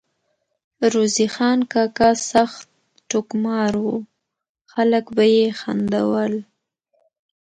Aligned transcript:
روزې 0.93 1.25
خان 1.35 1.59
کاکا 1.73 2.09
سخت 2.31 2.65
ټوکمار 3.09 3.71
وو، 3.83 3.95
خلک 4.73 5.05
به 5.15 5.23
ئی 5.33 5.41
خندول 5.59 6.33